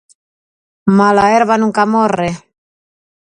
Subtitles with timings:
[0.97, 2.29] Mala herba nunca morre!